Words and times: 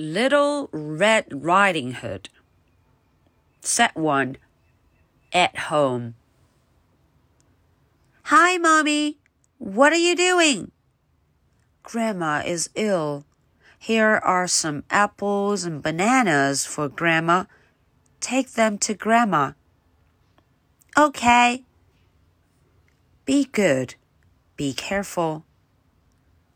Little 0.00 0.70
Red 0.72 1.26
Riding 1.30 1.92
Hood. 1.92 2.30
Set 3.60 3.94
1 3.94 4.38
At 5.34 5.58
Home. 5.68 6.14
Hi, 8.22 8.56
Mommy. 8.56 9.18
What 9.58 9.92
are 9.92 9.96
you 9.96 10.16
doing? 10.16 10.70
Grandma 11.82 12.42
is 12.46 12.70
ill. 12.74 13.26
Here 13.78 14.22
are 14.24 14.48
some 14.48 14.84
apples 14.88 15.64
and 15.64 15.82
bananas 15.82 16.64
for 16.64 16.88
Grandma. 16.88 17.44
Take 18.20 18.52
them 18.52 18.78
to 18.78 18.94
Grandma. 18.94 19.52
Okay. 20.96 21.62
Be 23.26 23.44
good. 23.44 23.96
Be 24.56 24.72
careful. 24.72 25.44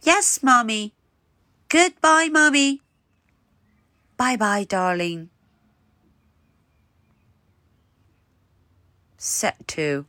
Yes, 0.00 0.44
Mommy. 0.44 0.94
Goodbye, 1.68 2.28
Mommy. 2.30 2.82
Bye 4.22 4.36
bye, 4.36 4.62
darling. 4.62 5.30
Set 9.16 9.66
two 9.66 10.06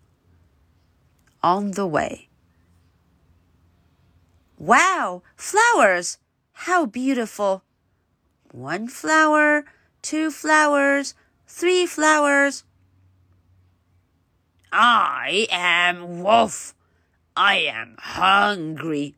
On 1.41 1.71
the 1.71 1.87
way. 1.87 2.29
Wow, 4.59 5.23
flowers! 5.35 6.19
How 6.51 6.85
beautiful! 6.85 7.63
One 8.51 8.87
flower, 8.87 9.65
two 10.03 10.29
flowers, 10.29 11.15
three 11.47 11.87
flowers. 11.87 12.65
I 14.71 15.47
am 15.49 16.21
Wolf. 16.21 16.75
I 17.35 17.55
am 17.61 17.95
hungry. 17.97 19.15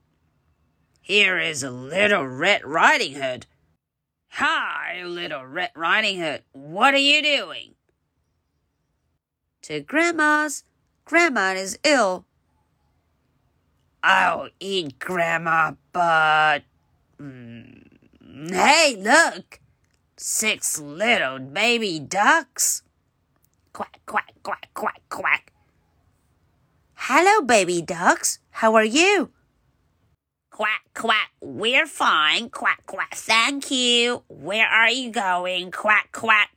Here 1.01 1.37
is 1.37 1.63
a 1.63 1.69
little 1.69 2.25
Red 2.25 2.63
Riding 2.63 3.15
Hood. 3.15 3.45
Hi, 4.37 5.01
little 5.05 5.45
Red 5.45 5.71
Riding 5.77 6.19
Hood. 6.19 6.43
What 6.51 6.93
are 6.93 6.97
you 6.97 7.21
doing? 7.21 7.75
To 9.61 9.79
Grandma's. 9.79 10.65
Grandma 11.05 11.53
is 11.53 11.79
ill. 11.85 12.25
I'll 14.03 14.49
eat 14.59 14.99
Grandma, 14.99 15.75
but. 15.93 16.63
Mm, 17.17 18.51
hey, 18.51 18.97
look! 18.99 19.61
Six 20.17 20.81
little 20.81 21.39
baby 21.39 21.97
ducks. 22.01 22.83
Quack, 23.71 24.01
quack, 24.05 24.33
quack, 24.43 24.67
quack, 24.73 25.01
quack. 25.07 25.53
Hello, 26.95 27.41
baby 27.41 27.81
ducks. 27.81 28.39
How 28.49 28.75
are 28.75 28.83
you? 28.83 29.31
Quack, 30.51 30.84
quack, 31.05 31.29
we're 31.39 31.85
fine. 31.85 32.49
Quack, 32.49 32.83
quack, 32.87 33.13
thank 33.13 33.69
you. 33.69 34.23
Where 34.27 34.65
are 34.65 34.89
you 34.89 35.11
going? 35.11 35.69
Quack, 35.69 36.11
quack. 36.11 36.49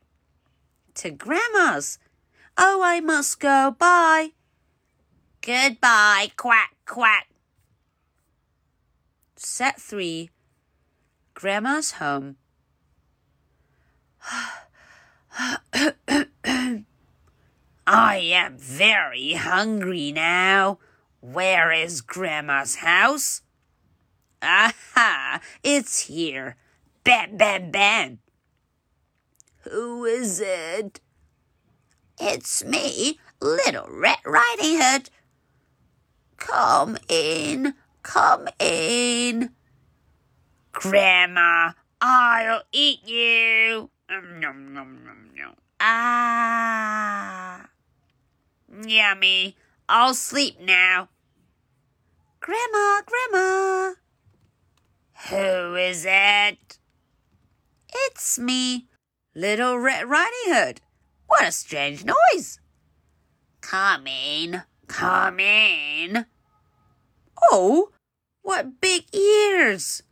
To 0.94 1.10
Grandma's. 1.10 1.98
Oh, 2.56 2.80
I 2.82 3.00
must 3.00 3.40
go. 3.40 3.76
Bye. 3.78 4.30
Goodbye. 5.42 6.32
Quack, 6.38 6.74
quack. 6.86 7.28
Set 9.36 9.78
3 9.78 10.30
Grandma's 11.34 11.92
home. 11.92 12.36
I 17.86 18.16
am 18.16 18.56
very 18.56 19.34
hungry 19.34 20.10
now. 20.10 20.78
Where 21.20 21.70
is 21.70 22.00
Grandma's 22.00 22.76
house? 22.76 23.42
Aha! 24.42 25.40
It's 25.62 26.06
here. 26.06 26.56
Bam, 27.04 27.36
bam, 27.36 27.70
bam. 27.70 28.18
Who 29.62 30.04
is 30.04 30.40
it? 30.40 31.00
It's 32.20 32.64
me, 32.64 33.18
Little 33.40 33.86
Red 33.90 34.18
Riding 34.24 34.80
Hood. 34.80 35.10
Come 36.36 36.98
in, 37.08 37.74
come 38.02 38.48
in. 38.58 39.50
Grandma, 40.72 41.72
I'll 42.00 42.62
eat 42.72 43.06
you. 43.06 43.90
Nom, 44.08 44.40
nom, 44.40 44.74
nom, 44.74 45.04
nom. 45.04 45.54
Ah. 45.80 47.66
Yummy. 48.86 49.56
I'll 49.88 50.14
sleep 50.14 50.60
now. 50.60 51.08
Grandma, 52.40 53.00
Grandma. 53.06 53.94
Who 55.26 55.74
is 55.74 56.06
it? 56.08 56.78
It's 57.92 58.38
me, 58.38 58.86
Little 59.34 59.76
Red 59.76 60.08
Riding 60.08 60.32
Hood. 60.46 60.80
What 61.26 61.48
a 61.48 61.52
strange 61.52 62.04
noise. 62.04 62.60
Come 63.60 64.06
in, 64.06 64.62
come 64.86 65.40
in. 65.40 66.24
Oh, 67.50 67.90
what 68.42 68.80
big 68.80 69.12
ears! 69.12 70.02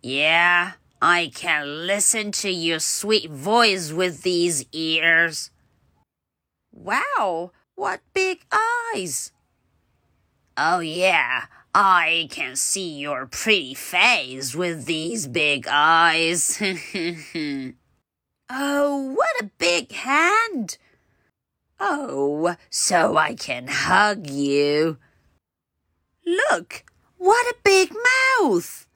Yeah, 0.00 0.72
I 1.02 1.30
can 1.34 1.86
listen 1.86 2.32
to 2.32 2.50
your 2.50 2.78
sweet 2.78 3.30
voice 3.30 3.92
with 3.92 4.22
these 4.22 4.64
ears. 4.72 5.50
Wow, 6.72 7.50
what 7.74 8.00
big 8.14 8.46
eyes! 8.94 9.32
Oh, 10.56 10.78
yeah, 10.78 11.46
I 11.74 12.28
can 12.30 12.54
see 12.56 12.98
your 12.98 13.24
pretty 13.26 13.72
face 13.72 14.54
with 14.54 14.84
these 14.84 15.26
big 15.26 15.66
eyes. 15.66 16.60
oh, 18.50 19.12
what 19.14 19.40
a 19.40 19.50
big 19.56 19.90
hand! 19.92 20.76
Oh, 21.80 22.56
so 22.68 23.16
I 23.16 23.34
can 23.34 23.68
hug 23.68 24.28
you. 24.28 24.98
Look, 26.26 26.84
what 27.16 27.46
a 27.46 27.56
big 27.64 27.94
mouth! 28.40 28.86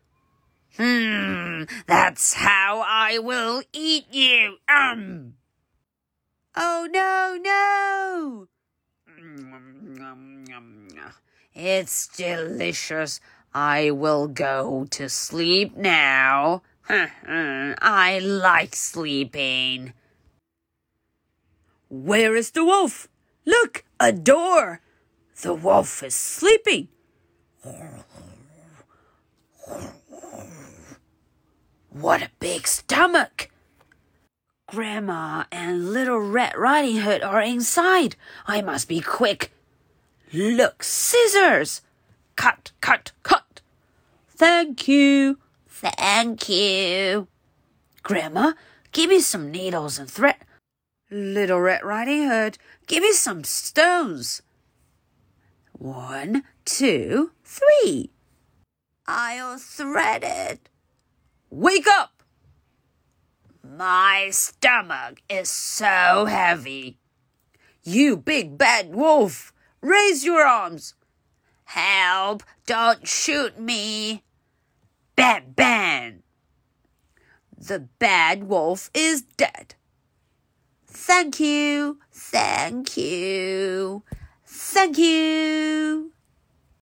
Hmm, 0.77 1.63
that's 1.87 2.35
how 2.35 2.85
I 2.87 3.19
will 3.19 3.63
eat 3.73 4.05
you. 4.13 4.59
Um. 4.69 5.37
Oh, 6.55 6.87
no, 6.91 7.39
no! 7.43 8.49
It's 11.59 12.07
delicious. 12.09 13.19
I 13.55 13.91
will 13.91 14.29
go 14.29 14.87
to 14.91 15.09
sleep 15.09 15.75
now. 15.75 16.61
I 16.91 18.21
like 18.23 18.77
sleeping. 18.77 19.95
Where 21.89 22.37
is 22.37 22.51
the 22.51 22.63
wolf? 22.63 23.09
Look, 23.47 23.85
a 23.99 24.13
door. 24.13 24.83
The 25.41 25.55
wolf 25.55 26.03
is 26.03 26.15
sleeping. 26.15 26.89
What 31.89 32.21
a 32.23 32.31
big 32.39 32.67
stomach! 32.69 33.49
Grandma 34.67 35.45
and 35.51 35.91
Little 35.91 36.19
Red 36.19 36.55
Riding 36.55 36.99
Hood 36.99 37.23
are 37.23 37.41
inside. 37.41 38.17
I 38.47 38.61
must 38.61 38.89
be 38.89 39.01
quick. 39.01 39.56
Look, 40.33 40.83
scissors! 40.83 41.83
Cut, 42.35 42.73
cut, 42.81 43.13
cut! 43.23 43.61
Thank 44.29 44.89
you. 44.89 45.39
Thank 45.69 46.49
you. 46.49 47.29
Grandma, 48.03 48.53
give 48.93 49.11
me 49.11 49.21
some 49.21 49.51
needles 49.51 49.99
and 49.99 50.11
thread. 50.11 50.37
Little 51.11 51.61
Red 51.61 51.85
Riding 51.85 52.29
Hood, 52.29 52.59
give 52.87 53.03
me 53.03 53.13
some 53.13 53.45
stones. 53.45 54.43
One, 55.73 56.43
two, 56.65 57.33
three. 57.45 58.11
I'll 59.07 59.59
thread 59.59 60.25
it. 60.25 60.69
Wake 61.51 61.87
up! 61.87 62.23
My 63.63 64.31
stomach 64.33 65.23
is 65.29 65.49
so 65.49 66.27
heavy. 66.27 66.99
You 67.85 68.17
big 68.17 68.59
bad 68.59 68.95
wolf, 68.95 69.53
raise 69.81 70.25
your 70.25 70.47
arms. 70.47 70.95
Help! 71.65 72.43
Don't 72.67 73.07
shoot 73.07 73.59
me. 73.59 74.23
Bam, 75.17 75.53
bam. 75.55 76.23
The 77.59 77.81
bad 77.99 78.45
wolf 78.45 78.91
is 78.95 79.23
dead. 79.23 79.75
Thank 80.87 81.41
you, 81.41 81.99
thank 82.11 82.97
you, 82.97 84.03
thank 84.45 84.99
you. 84.99 86.13